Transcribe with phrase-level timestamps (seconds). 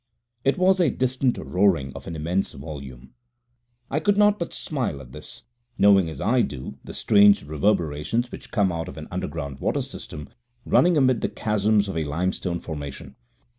[0.43, 3.13] It was a distant roaring of an immense volume.
[3.87, 5.43] I could not but smile at this,
[5.77, 10.29] knowing, as I do, the strange reverberations which come out of an underground water system
[10.65, 13.15] running amid the chasms of a limestone formation.